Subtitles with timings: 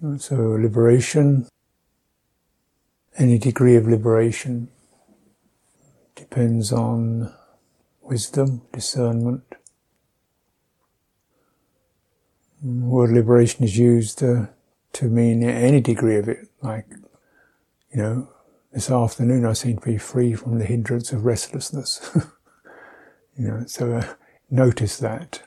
[0.00, 1.48] So, liberation,
[3.16, 4.68] any degree of liberation,
[6.14, 7.34] depends on
[8.00, 9.42] wisdom, discernment.
[12.62, 14.46] Word liberation is used uh,
[14.92, 16.86] to mean any degree of it, like,
[17.92, 18.28] you know,
[18.72, 22.08] this afternoon I seem to be free from the hindrance of restlessness.
[23.36, 24.14] you know, so uh,
[24.48, 25.42] notice that.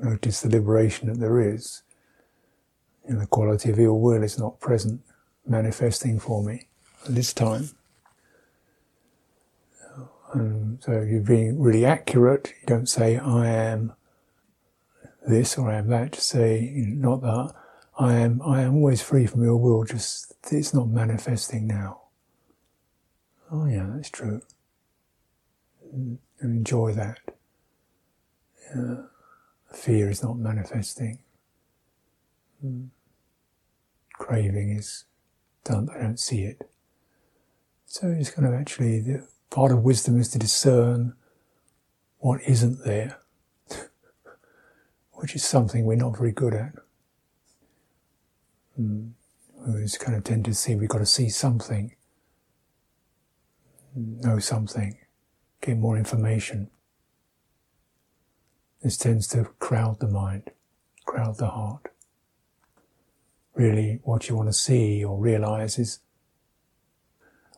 [0.00, 1.82] Notice the liberation that there is.
[3.06, 5.00] And the quality of ill will is not present,
[5.46, 6.66] manifesting for me
[7.04, 7.70] at this time.
[10.32, 12.52] And so you're being really accurate.
[12.60, 13.92] You don't say, I am
[15.26, 16.12] this or I am that.
[16.12, 17.52] Just say, not that.
[17.98, 22.02] I am, I am always free from ill will, just it's not manifesting now.
[23.50, 24.42] Oh yeah, that's true.
[25.92, 27.20] And enjoy that.
[28.74, 28.96] Yeah.
[29.72, 31.20] Fear is not manifesting.
[32.64, 32.88] Mm.
[34.18, 35.04] Craving is
[35.64, 36.68] done, I don't see it.
[37.86, 41.14] So it's kind of actually, the part of wisdom is to discern
[42.18, 43.18] what isn't there,
[45.12, 46.72] which is something we're not very good at.
[48.80, 49.12] Mm.
[49.66, 51.94] We just kind of tend to see we've got to see something,
[53.94, 54.98] know something,
[55.60, 56.70] get more information.
[58.82, 60.50] This tends to crowd the mind,
[61.04, 61.88] crowd the heart.
[63.56, 66.00] Really, what you want to see or realize is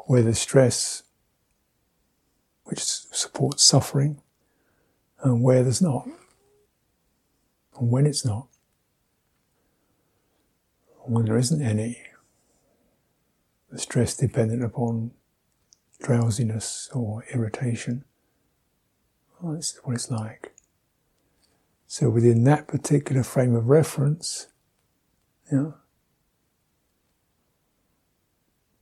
[0.07, 1.03] where the stress,
[2.63, 4.23] which supports suffering,
[5.23, 6.07] and where there's not,
[7.79, 8.47] and when it's not,
[10.99, 12.01] when there isn't any,
[13.73, 15.11] the stress dependent upon
[16.01, 18.05] drowsiness or irritation.
[19.43, 20.55] Oh, this is what it's like.
[21.89, 24.47] So within that particular frame of reference,
[25.51, 25.75] you know,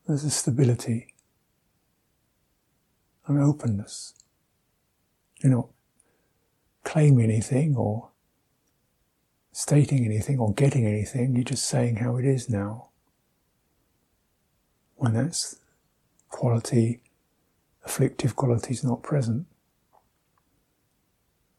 [0.07, 1.15] there's a stability,
[3.27, 4.15] an openness.
[5.43, 5.69] You're not
[6.85, 8.11] claiming anything or
[9.53, 12.89] stating anything or getting anything, you're just saying how it is now.
[14.97, 15.57] When that's
[16.29, 17.01] quality,
[17.85, 19.47] afflictive quality is not present.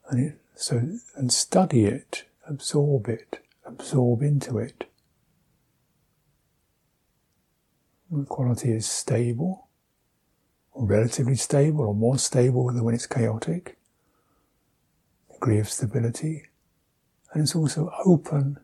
[0.09, 4.89] And it so, and study it, absorb it, absorb into it.
[7.95, 7.96] The
[8.27, 9.67] quality is stable,
[10.71, 13.77] or relatively stable, or more stable than when it's chaotic.
[15.33, 16.45] Degree of stability.
[17.33, 18.57] And it's also open,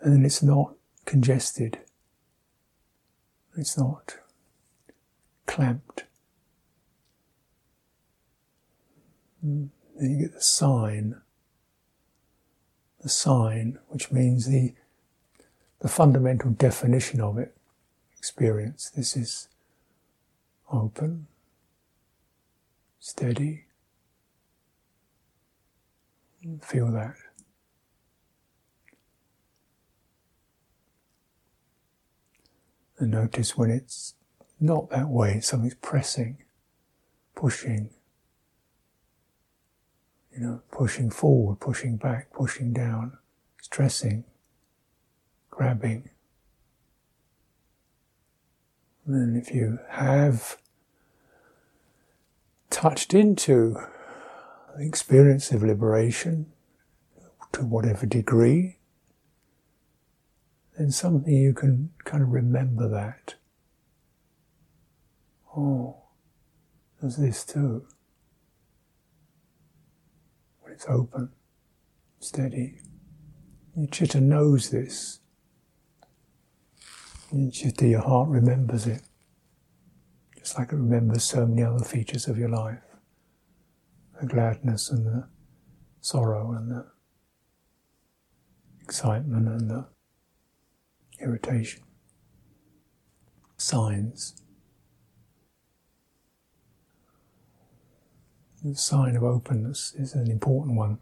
[0.00, 0.74] and then it's not
[1.04, 1.78] congested.
[3.56, 4.16] It's not
[5.46, 6.04] clamped.
[9.44, 9.68] Mm.
[9.98, 11.20] Then you get the sign.
[13.02, 14.74] The sign, which means the,
[15.80, 17.55] the fundamental definition of it,
[18.26, 18.90] experience.
[18.90, 19.48] This is
[20.72, 21.28] open,
[22.98, 23.66] steady.
[26.60, 27.14] Feel that.
[32.98, 34.14] And notice when it's
[34.58, 36.38] not that way, something's pressing,
[37.36, 37.90] pushing,
[40.32, 43.18] you know, pushing forward, pushing back, pushing down,
[43.62, 44.24] stressing,
[45.48, 46.10] grabbing.
[49.06, 50.56] And then if you have
[52.70, 53.76] touched into
[54.76, 56.46] the experience of liberation
[57.52, 58.78] to whatever degree,
[60.76, 63.36] then something you can kind of remember that.
[65.56, 66.02] Oh,
[67.00, 67.86] there's this too
[70.60, 71.30] When it's open,
[72.18, 72.80] steady.
[73.76, 75.20] Your chitta knows this.
[77.32, 79.02] Your chitta, your heart remembers it.
[80.38, 82.78] Just like it remembers so many other features of your life.
[84.20, 85.28] The gladness and the
[86.00, 86.86] sorrow and the
[88.82, 89.86] excitement and the
[91.20, 91.82] irritation.
[93.58, 94.42] Signs.
[98.66, 100.98] the sign of openness is an important one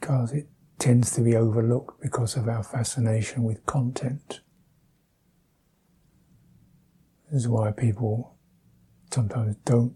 [0.00, 0.48] because it
[0.78, 4.40] tends to be overlooked because of our fascination with content.
[7.32, 8.36] This is why people
[9.10, 9.94] sometimes don't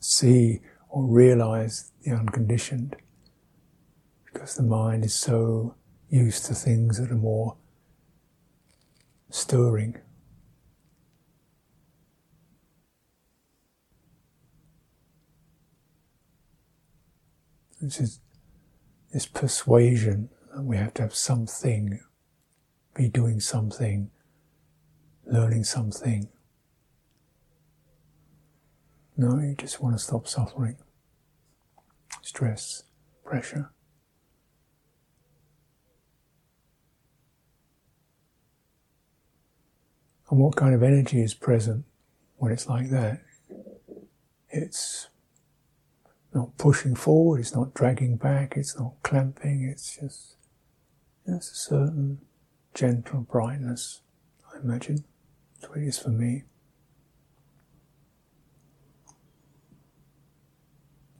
[0.00, 2.96] see or realize the unconditioned
[4.24, 5.74] because the mind is so
[6.08, 7.58] used to things that are more
[9.28, 9.98] stirring.
[17.82, 18.20] This is
[19.12, 22.00] this persuasion that we have to have something
[22.94, 24.10] be doing something,
[25.30, 26.28] learning something.
[29.16, 30.76] No, you just want to stop suffering,
[32.22, 32.84] stress,
[33.24, 33.70] pressure.
[40.30, 41.84] And what kind of energy is present
[42.36, 43.20] when it's like that?
[44.48, 45.08] It's
[46.32, 50.36] not pushing forward, it's not dragging back, it's not clamping, it's just
[51.26, 52.20] there's a certain
[52.74, 54.02] gentle brightness,
[54.52, 55.04] I imagine.
[55.66, 56.44] What it is for me.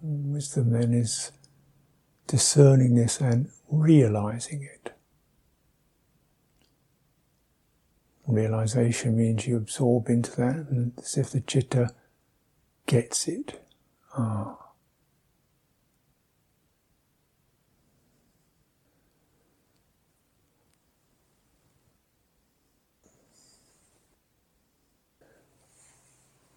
[0.02, 1.31] Wisdom then is
[2.26, 4.94] discerning this and realizing it.
[8.26, 11.90] Realization means you absorb into that, and as if the chitta
[12.87, 13.60] gets it.
[14.16, 14.60] Ah.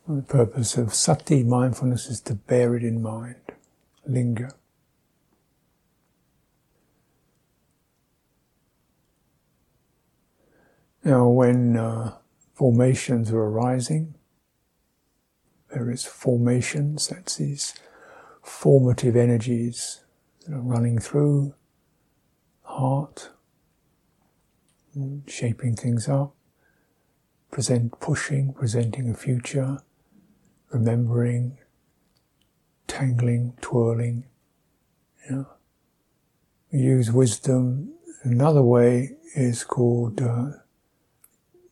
[0.08, 3.54] The purpose of sati mindfulness is to bear it in mind,
[4.06, 4.52] linger.
[11.06, 12.16] Now, when uh,
[12.54, 14.16] formations are arising,
[15.74, 17.74] there is formations, that's these
[18.42, 20.02] formative energies
[20.46, 21.56] that are running through
[22.64, 23.30] heart,
[25.28, 26.36] shaping things up,
[27.52, 29.80] present pushing, presenting a future,
[30.74, 31.60] remembering,
[32.88, 34.26] tangling, twirling.
[35.30, 35.48] Know.
[36.72, 37.94] We use wisdom.
[38.24, 40.48] Another way is called, uh,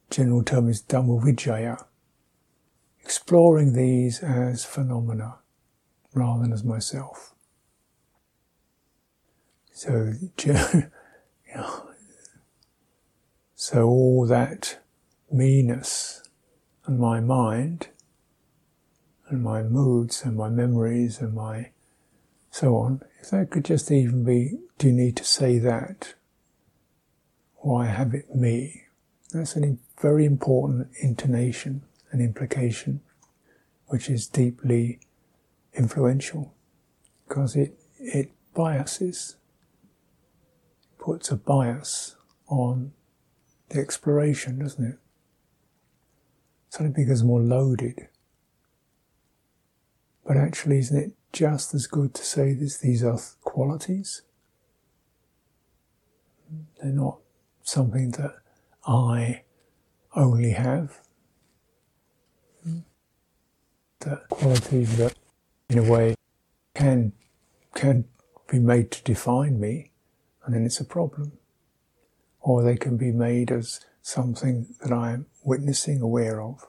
[0.09, 1.86] general term is Dhamma
[3.03, 5.39] exploring these as phenomena
[6.13, 7.33] rather than as myself.
[9.74, 10.13] So,
[13.56, 14.80] so all that
[15.31, 16.24] me-ness
[16.86, 17.89] and my mind
[19.31, 21.72] and my moods and my memories and my
[22.51, 26.16] so on, if that could just even be, do you need to say that?
[27.56, 28.83] Why have it me?
[29.31, 33.01] That's a very important intonation and implication,
[33.88, 35.00] which is deeply
[35.74, 36.54] influential
[37.28, 39.38] because it, it biases,
[41.00, 42.18] puts a bias
[42.48, 42.92] on
[43.69, 44.98] the exploration, doesn't it?
[46.69, 48.10] Suddenly becomes more loaded.
[50.25, 52.77] But actually, isn't it just as good to say this?
[52.77, 54.21] These are qualities.
[56.81, 57.19] They're not
[57.63, 58.35] something that
[58.85, 59.44] I
[60.15, 61.00] only have.
[64.00, 65.15] That qualities that,
[65.69, 66.15] in a way,
[66.73, 67.13] can
[67.75, 68.06] can
[68.50, 69.91] be made to define me,
[70.44, 71.33] and then it's a problem.
[72.39, 76.68] Or they can be made as something that I am witnessing, aware of.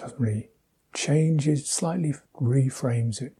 [0.00, 0.48] Doesn't really
[0.94, 3.36] change it, slightly reframes it.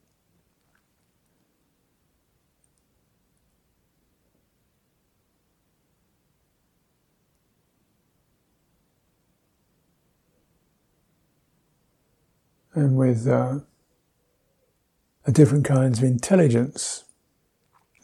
[12.74, 13.60] And with uh,
[15.24, 17.04] the different kinds of intelligence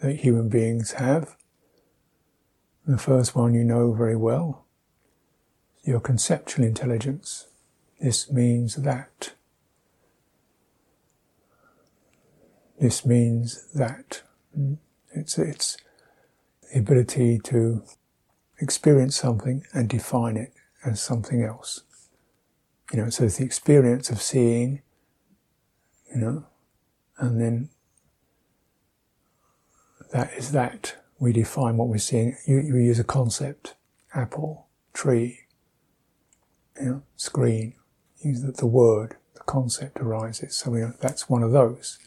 [0.01, 1.37] that human beings have,
[2.87, 4.65] the first one you know very well,
[5.85, 7.49] your conceptual intelligence.
[8.01, 9.33] This means that.
[12.79, 14.23] This means that.
[14.59, 14.79] Mm.
[15.13, 15.79] It's, it's
[16.71, 17.83] the ability to
[18.59, 20.53] experience something and define it
[20.85, 21.85] as something else.
[22.93, 24.83] You know, so it's the experience of seeing,
[26.15, 26.47] you know,
[27.19, 27.71] and then
[30.13, 30.97] that is that.
[31.19, 32.37] We define what we're seeing.
[32.47, 33.75] You, you use a concept,
[34.15, 35.47] apple, tree,
[36.79, 37.75] you know, screen,
[38.21, 40.57] use the, the word, the concept arises.
[40.57, 41.99] So we, that's one of those.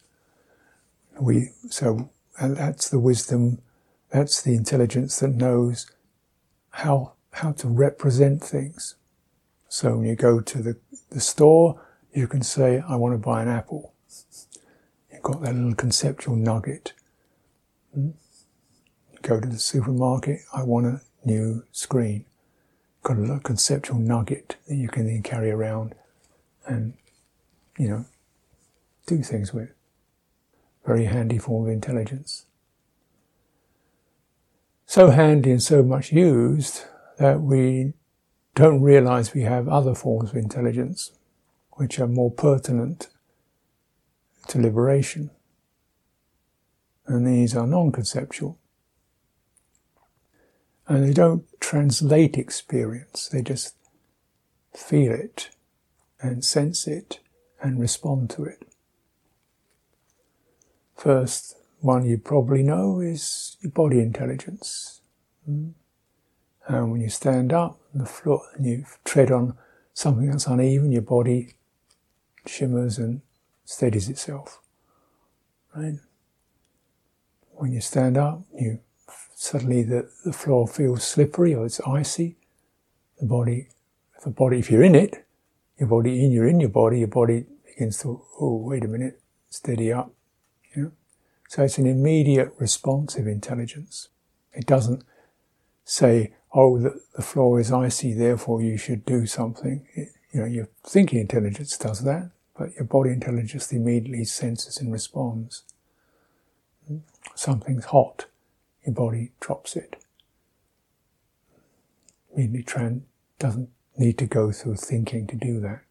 [1.19, 2.09] We, so
[2.41, 3.59] that's the wisdom,
[4.11, 5.91] that's the intelligence that knows
[6.71, 8.95] how, how to represent things.
[9.67, 10.77] So when you go to the,
[11.11, 11.81] the store,
[12.13, 13.93] you can say, I want to buy an apple.
[15.11, 16.93] You've got that little conceptual nugget.
[17.93, 18.11] Hmm?
[19.11, 22.25] You go to the supermarket, I want a new screen.
[23.03, 25.95] Got a little conceptual nugget that you can then carry around
[26.69, 26.93] and,
[27.77, 28.05] you know,
[29.07, 29.73] do things with.
[30.85, 32.45] Very handy form of intelligence.
[34.85, 36.83] So handy and so much used
[37.17, 37.93] that we
[38.55, 41.11] don't realize we have other forms of intelligence
[41.71, 43.09] which are more pertinent
[44.47, 45.31] to liberation.
[47.07, 48.57] And these are non conceptual.
[50.87, 53.75] And they don't translate experience, they just
[54.73, 55.49] feel it
[56.21, 57.19] and sense it
[57.61, 58.67] and respond to it.
[60.95, 65.01] First one you probably know is your body intelligence.
[65.45, 65.69] Hmm?
[66.67, 69.57] And when you stand up on the floor and you tread on
[69.93, 71.55] something that's uneven, your body
[72.45, 73.21] shimmers and
[73.65, 74.61] steadies itself.
[75.75, 75.99] Right?
[77.51, 78.79] When you stand up, you
[79.35, 82.35] suddenly the, the floor feels slippery or it's icy.
[83.19, 83.69] The body,
[84.23, 85.25] the body, if you're in it,
[85.79, 89.21] your body in, you're in your body, your body begins to, oh, wait a minute,
[89.49, 90.11] steady up.
[91.49, 94.09] So it's an immediate responsive intelligence.
[94.53, 95.03] It doesn't
[95.83, 99.87] say, oh, the, the floor is icy, therefore you should do something.
[99.95, 104.93] It, you know, your thinking intelligence does that, but your body intelligence immediately senses and
[104.93, 105.63] responds.
[107.33, 108.27] Something's hot,
[108.85, 109.95] your body drops it.
[112.35, 113.01] Immediately tran-
[113.39, 113.69] doesn't
[113.99, 115.81] need to go through thinking to do that.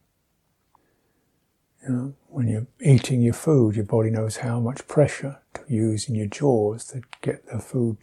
[1.83, 6.09] You know, when you're eating your food, your body knows how much pressure to use
[6.09, 7.99] in your jaws to get the food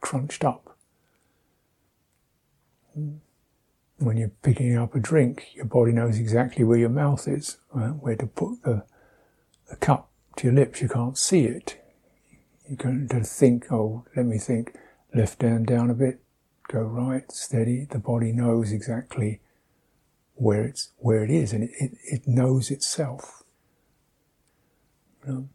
[0.00, 0.76] crunched up.
[2.94, 7.90] When you're picking up a drink, your body knows exactly where your mouth is, right?
[7.90, 8.84] where to put the,
[9.70, 10.82] the cup to your lips.
[10.82, 11.80] You can't see it.
[12.68, 14.76] You're going to think, oh, let me think,
[15.14, 16.20] left down, down a bit,
[16.68, 17.86] go right, steady.
[17.88, 19.40] The body knows exactly
[20.34, 23.42] where it's where it is, and it, it, it knows itself.
[25.24, 25.48] You know?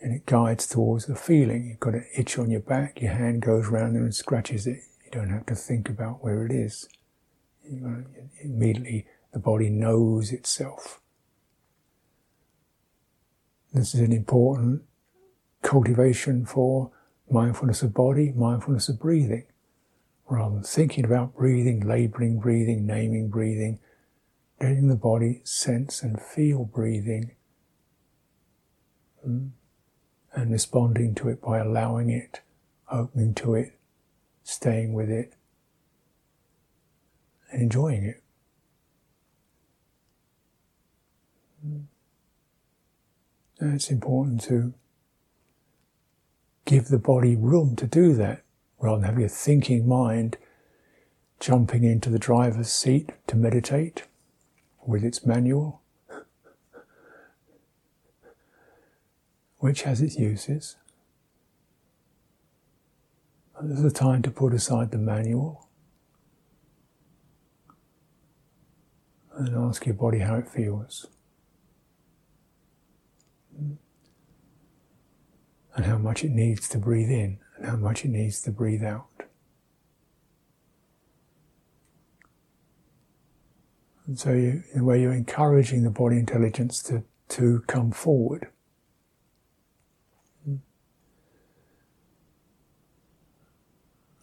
[0.00, 1.68] And it guides towards the feeling.
[1.68, 4.80] You've got an itch on your back, your hand goes around there and scratches it.
[5.04, 6.88] You don't have to think about where it is.
[7.64, 8.04] You know,
[8.42, 11.00] immediately the body knows itself.
[13.72, 14.82] This is an important
[15.62, 16.90] cultivation for
[17.30, 19.46] mindfulness of body, mindfulness of breathing
[20.28, 23.78] rather than thinking about breathing, labeling breathing, naming breathing,
[24.60, 27.34] letting the body sense and feel breathing
[29.26, 29.50] mm,
[30.32, 32.40] and responding to it by allowing it,
[32.90, 33.78] opening to it,
[34.44, 35.34] staying with it,
[37.50, 38.22] and enjoying it.
[43.60, 44.74] And it's important to
[46.64, 48.42] give the body room to do that
[48.82, 50.36] rather than having a thinking mind
[51.38, 54.02] jumping into the driver's seat to meditate
[54.84, 55.80] with its manual,
[59.58, 60.76] which has its uses.
[63.56, 65.68] And there's a time to put aside the manual
[69.36, 71.06] and ask your body how it feels.
[75.74, 78.82] And how much it needs to breathe in and how much it needs to breathe
[78.82, 79.06] out.
[84.06, 88.48] And so, you, in a way, you're encouraging the body intelligence to, to come forward.
[90.44, 90.56] Hmm.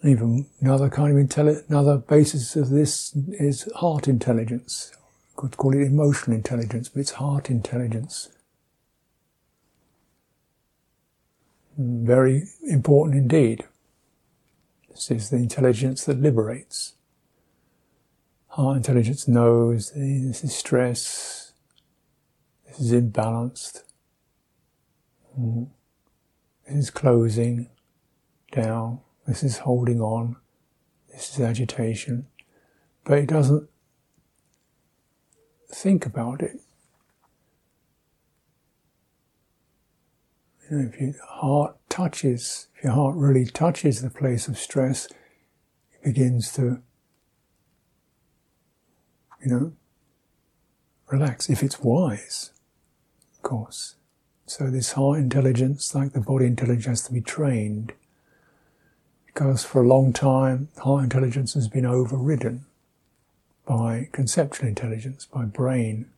[0.03, 4.91] Even another kind of intelligence, another basis of this is heart intelligence.
[5.38, 8.27] Could call it emotional intelligence, but it's heart intelligence.
[11.81, 13.63] Very important indeed.
[14.89, 16.95] This is the intelligence that liberates.
[18.48, 21.53] Heart intelligence knows this is stress,
[22.67, 23.83] this is imbalanced,
[25.39, 25.69] mm.
[26.67, 27.69] this is closing
[28.51, 30.36] down, this is holding on,
[31.13, 32.27] this is agitation.
[33.05, 33.69] But it doesn't
[35.69, 36.59] think about it.
[40.69, 45.07] You know, if your heart touches, if your heart really touches the place of stress,
[45.07, 46.81] it begins to,
[49.43, 49.73] you know,
[51.07, 51.49] relax.
[51.49, 52.51] If it's wise,
[53.33, 53.95] of course.
[54.45, 57.93] So this heart intelligence, like the body intelligence, has to be trained.
[59.25, 62.65] Because for a long time, heart intelligence has been overridden
[63.65, 66.09] by conceptual intelligence, by brain.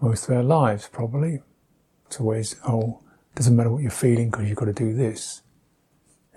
[0.00, 1.40] Most of our lives, probably.
[2.06, 3.00] It's always, oh,
[3.32, 5.42] it doesn't matter what you're feeling because you've got to do this.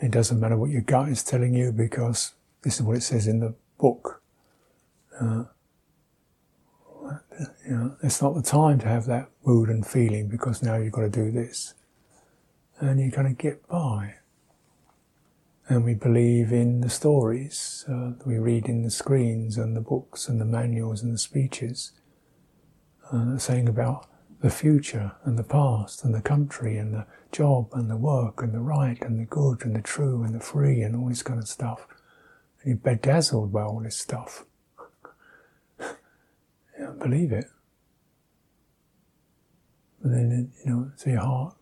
[0.02, 3.28] It doesn't matter what your gut is telling you because this is what it says
[3.28, 4.22] in the book.
[5.20, 5.44] Uh,
[7.66, 10.94] you know, it's not the time to have that mood and feeling because now you've
[10.94, 11.74] got to do this.
[12.80, 14.16] And you're going to get by.
[15.68, 19.82] And we believe in the stories uh, that we read in the screens and the
[19.82, 21.92] books and the manuals and the speeches,
[23.12, 24.08] uh, saying about
[24.42, 28.54] the future and the past and the country and the job and the work and
[28.54, 31.40] the right and the good and the true and the free and all this kind
[31.40, 31.86] of stuff.
[32.62, 34.46] And you're bedazzled by all this stuff.
[35.80, 35.88] you
[36.80, 37.46] don't believe it.
[40.02, 41.56] But then, you know, so your heart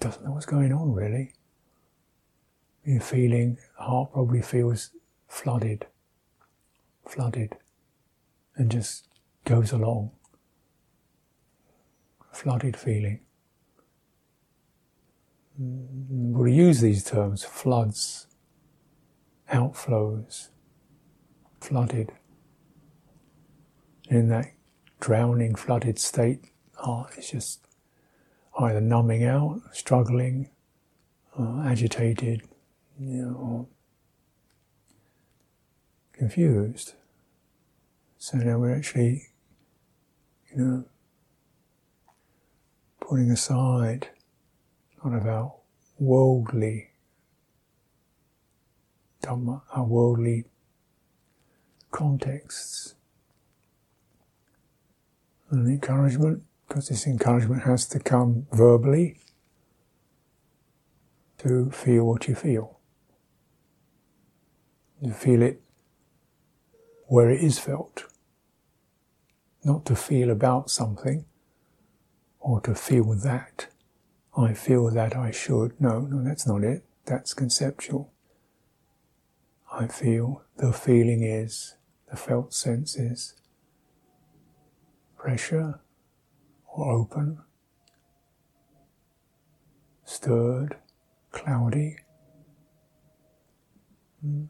[0.00, 1.34] doesn't know what's going on really.
[2.84, 4.90] You're feeling, heart probably feels
[5.28, 5.86] flooded,
[7.06, 7.56] flooded,
[8.54, 9.08] and just
[9.44, 10.12] goes along.
[12.36, 13.20] Flooded feeling.
[15.58, 18.26] We use these terms floods,
[19.50, 20.48] outflows,
[21.62, 22.12] flooded.
[24.10, 24.52] In that
[25.00, 27.66] drowning, flooded state, heart is just
[28.58, 30.50] either numbing out, struggling,
[31.38, 32.42] uh, agitated,
[33.00, 33.66] you know, or
[36.12, 36.92] confused.
[38.18, 39.28] So now we're actually,
[40.50, 40.84] you know,
[43.08, 44.08] putting aside
[45.00, 45.54] a lot of our
[45.98, 46.90] worldly
[49.22, 50.44] dhamma, our worldly
[51.92, 52.94] contexts.
[55.50, 59.20] And encouragement because this encouragement has to come verbally
[61.38, 62.80] to feel what you feel.
[65.00, 65.60] You feel it
[67.06, 68.02] where it is felt,
[69.62, 71.24] not to feel about something
[72.46, 73.66] or to feel that.
[74.36, 75.80] I feel that I should.
[75.80, 76.84] No, no, that's not it.
[77.04, 78.12] That's conceptual.
[79.72, 81.74] I feel, the feeling is,
[82.08, 83.34] the felt sense is
[85.18, 85.80] pressure,
[86.68, 87.38] or open,
[90.04, 90.76] stirred,
[91.32, 91.96] cloudy.
[94.24, 94.46] Mm.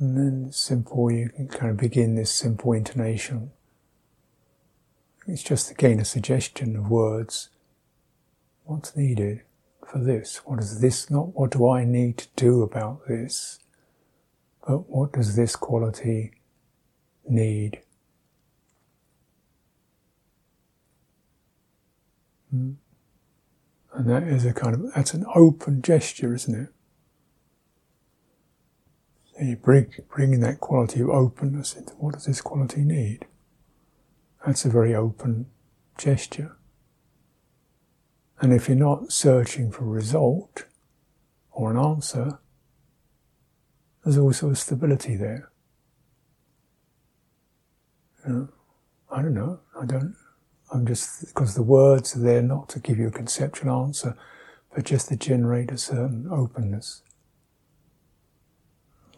[0.00, 3.52] And then simple, you can kind of begin this simple intonation.
[5.26, 7.50] It's just again a suggestion of words.
[8.64, 9.42] What's needed
[9.86, 10.38] for this?
[10.44, 11.10] What is this?
[11.10, 13.58] Not what do I need to do about this,
[14.66, 16.32] but what does this quality
[17.28, 17.82] need?
[22.54, 22.76] Mm.
[23.94, 26.68] And that is a kind of, that's an open gesture, isn't it?
[29.34, 33.26] So you bring, bringing that quality of openness into what does this quality need?
[34.44, 35.46] That's a very open
[35.96, 36.56] gesture.
[38.40, 40.64] And if you're not searching for a result
[41.52, 42.40] or an answer,
[44.02, 45.52] there's also a stability there.
[48.26, 48.48] You know,
[49.10, 49.60] I don't know.
[49.80, 50.16] I don't.
[50.72, 54.16] I'm just, because the words are there not to give you a conceptual answer,
[54.74, 57.02] but just to generate a certain openness.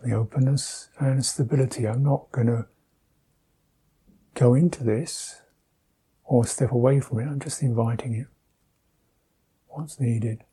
[0.03, 1.87] The openness and stability.
[1.87, 2.67] I'm not going to
[4.35, 5.41] go into this
[6.25, 7.25] or step away from it.
[7.25, 8.27] I'm just inviting it.
[9.69, 10.45] What's needed.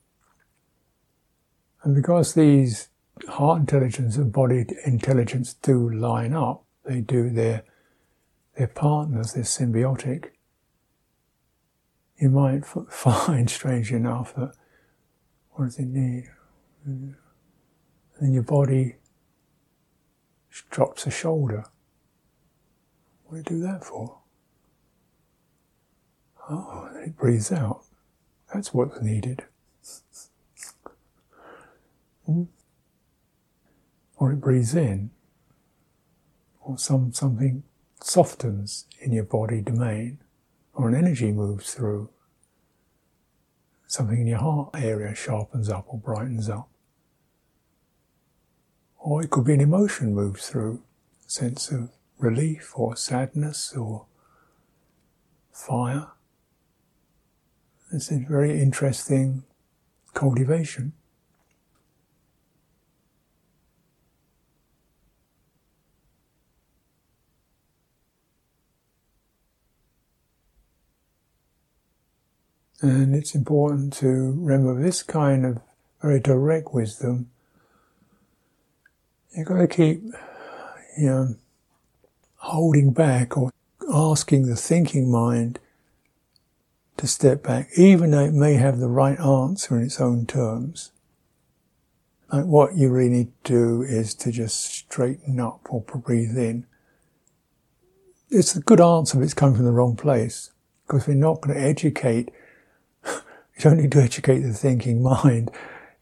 [1.84, 2.89] And because these
[3.28, 7.63] heart intelligence and body intelligence do line up, they do, they're
[8.58, 10.32] they're partners, they're symbiotic,
[12.17, 14.54] you might find, strangely enough, that
[15.52, 16.26] what does it need?
[16.86, 17.15] And
[18.34, 18.98] your body
[20.70, 21.65] drops a shoulder.
[23.32, 24.17] What do you do that for?
[26.50, 27.86] Oh, it breathes out.
[28.54, 29.46] That's what's needed.
[32.26, 32.44] Hmm?
[34.17, 35.12] Or it breathes in.
[36.60, 37.63] Or some, something
[38.02, 40.20] softens in your body domain
[40.74, 42.10] or an energy moves through.
[43.88, 46.67] Something in your heart area sharpens up or brightens up.
[48.98, 50.84] Or it could be an emotion moves through,
[51.26, 54.05] a sense of relief or sadness or
[55.51, 56.07] fire.
[57.91, 59.43] It's a very interesting
[60.13, 60.93] cultivation.
[72.81, 75.60] And it's important to remember this kind of
[76.01, 77.29] very direct wisdom.
[79.36, 80.01] You've got to keep,
[80.97, 81.36] you know,
[82.41, 83.51] holding back or
[83.93, 85.60] asking the thinking mind
[86.97, 90.91] to step back, even though it may have the right answer in its own terms.
[92.32, 96.65] Like what you really need to do is to just straighten up or breathe in.
[98.30, 100.51] It's a good answer, but it's coming from the wrong place
[100.88, 102.32] because we're not going to educate
[103.06, 103.21] you
[103.60, 105.51] don't need to educate the thinking mind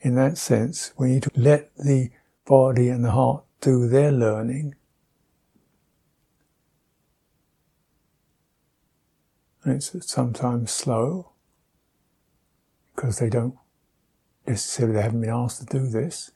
[0.01, 0.93] in that sense.
[0.97, 2.11] We need to let the
[2.45, 4.75] body and the heart do their learning.
[9.69, 11.33] And it's sometimes slow
[12.95, 13.53] because they don't
[14.47, 16.31] necessarily they haven't been asked to do this.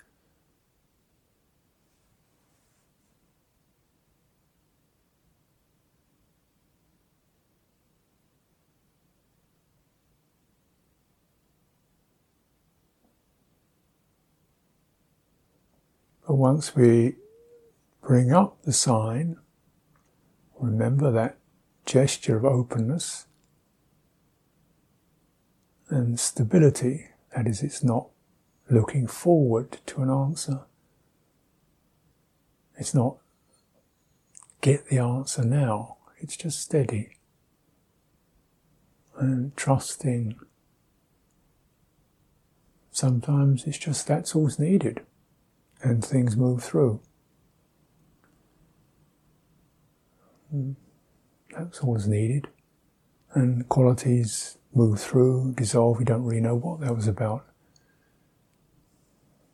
[16.28, 17.16] But once we
[18.04, 19.38] bring up the sign,
[20.60, 21.40] remember that
[21.86, 23.28] gesture of openness
[25.90, 28.08] and stability, that is, it's not
[28.70, 30.62] looking forward to an answer.
[32.78, 33.18] It's not
[34.62, 37.18] get the answer now, it's just steady
[39.18, 40.40] and trusting.
[42.92, 45.02] Sometimes it's just that's all's needed
[45.82, 47.02] and things move through.
[50.54, 50.76] Mm.
[51.58, 52.48] That's always needed.
[53.34, 57.46] And qualities move through, dissolve, you don't really know what that was about.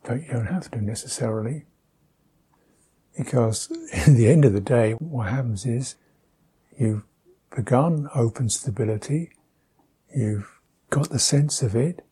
[0.02, 1.64] But you don't have to necessarily.
[3.16, 3.70] Because
[4.06, 5.96] in the end of the day, what happens is
[6.76, 7.04] you've
[7.54, 9.32] begun open stability,
[10.14, 12.04] you've got the sense of it,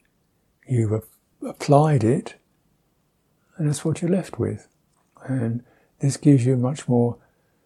[0.66, 1.03] you've
[1.42, 2.35] applied it,
[3.57, 4.68] and that's what you're left with.
[5.24, 5.64] And
[6.01, 7.18] this gives you a much more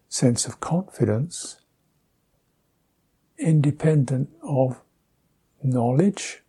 [0.09, 1.57] sense of confidence,
[3.37, 4.81] independent of
[5.61, 6.41] knowledge,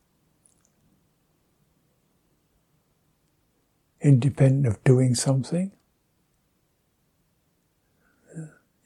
[4.00, 5.72] independent of doing something,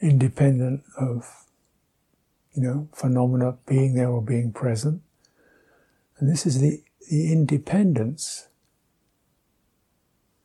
[0.01, 1.47] independent of,
[2.55, 5.03] you know, phenomena being there or being present.
[6.19, 8.49] And this is the, the independence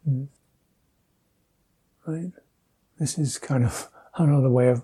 [0.08, 0.28] Mm.
[2.06, 2.32] Right?
[3.00, 4.84] This is kind of another way of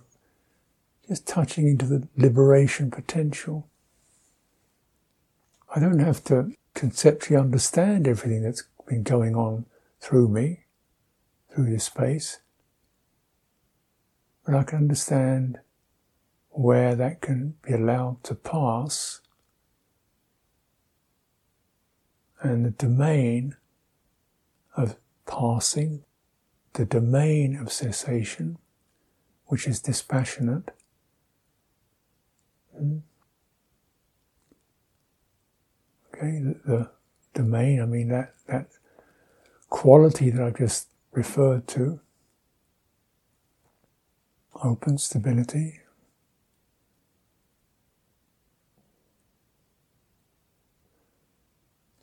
[1.09, 3.67] just touching into the liberation potential.
[5.75, 9.65] I don't have to conceptually understand everything that's been going on
[9.99, 10.65] through me,
[11.51, 12.39] through this space,
[14.45, 15.59] but I can understand
[16.51, 19.21] where that can be allowed to pass
[22.41, 23.55] and the domain
[24.77, 24.95] of
[25.25, 26.03] passing,
[26.73, 28.59] the domain of cessation,
[29.47, 30.71] which is dispassionate.
[36.13, 36.91] Okay, the, the
[37.33, 38.67] domain, I mean that, that
[39.69, 41.99] quality that I've just referred to,
[44.63, 45.79] open stability,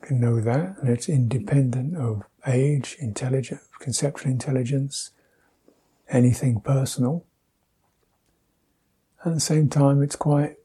[0.01, 5.11] can know that, and it's independent of age, intelligence, conceptual intelligence,
[6.09, 7.25] anything personal.
[9.25, 10.55] At the same time, it's quite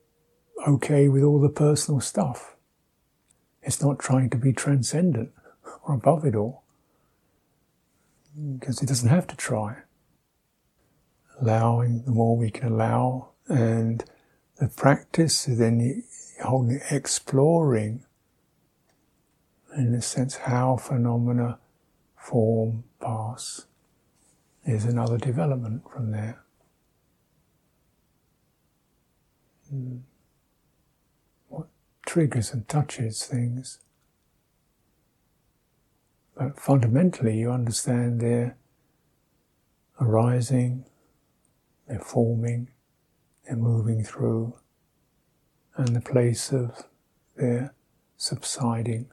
[0.66, 2.56] okay with all the personal stuff.
[3.62, 5.30] It's not trying to be transcendent
[5.84, 6.64] or above it all,
[8.58, 9.78] because it doesn't have to try.
[11.40, 14.04] Allowing, the more we can allow, and
[14.58, 16.04] the practice, is then
[16.42, 18.04] holding, exploring
[19.76, 21.58] in a sense, how phenomena
[22.16, 23.66] form, pass,
[24.64, 26.42] is another development from there.
[29.72, 30.02] Mm.
[32.12, 33.78] Triggers and touches things.
[36.36, 38.58] But fundamentally, you understand they're
[39.98, 40.84] arising,
[41.88, 42.68] they're forming,
[43.46, 44.58] they're moving through,
[45.74, 46.84] and the place of
[47.34, 47.72] their
[48.18, 49.08] subsiding.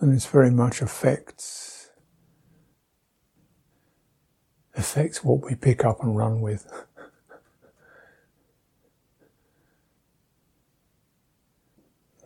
[0.00, 1.90] And this very much affects
[4.74, 6.66] affects what we pick up and run with.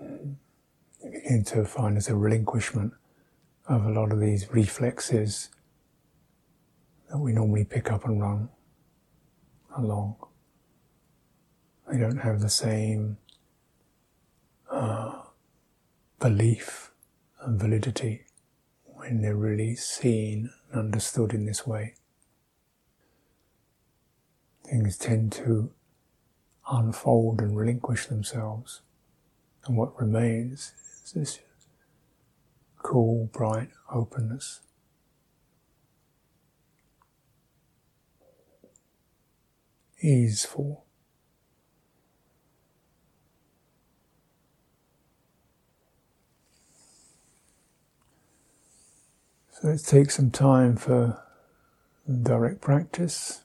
[0.01, 2.93] you begin to find there's a relinquishment
[3.67, 5.51] of a lot of these reflexes
[7.11, 8.49] that we normally pick up and run
[9.77, 10.15] along.
[11.91, 13.17] They don't have the same
[14.71, 15.23] uh,
[16.21, 16.84] belief
[17.45, 18.27] and validity
[18.85, 21.95] when they're really seen and understood in this way.
[24.65, 25.73] Things tend to
[26.71, 28.81] unfold and relinquish themselves,
[29.67, 30.73] and what remains
[31.05, 31.39] is this
[32.83, 34.61] cool, bright openness.
[40.05, 40.84] easeful.
[49.61, 51.23] So it takes some time for
[52.23, 53.44] direct practice.